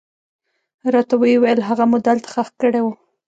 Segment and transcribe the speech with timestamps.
[0.93, 2.87] راته ويې ويل هغه مو دلته ښخ کړى و.